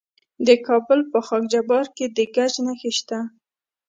[0.47, 3.19] د کابل په خاک جبار کې د ګچ نښې شته.